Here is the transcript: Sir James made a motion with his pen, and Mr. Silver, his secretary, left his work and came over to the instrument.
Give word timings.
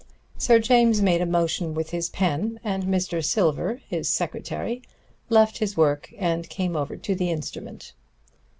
Sir 0.35 0.57
James 0.57 0.99
made 0.99 1.21
a 1.21 1.27
motion 1.27 1.75
with 1.75 1.91
his 1.91 2.09
pen, 2.09 2.59
and 2.63 2.85
Mr. 2.85 3.23
Silver, 3.23 3.81
his 3.87 4.09
secretary, 4.09 4.81
left 5.29 5.59
his 5.59 5.77
work 5.77 6.11
and 6.17 6.49
came 6.49 6.75
over 6.75 6.97
to 6.97 7.13
the 7.13 7.29
instrument. 7.29 7.93